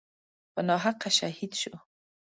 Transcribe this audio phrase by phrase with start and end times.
[0.53, 1.75] په ناحقه شهید شو.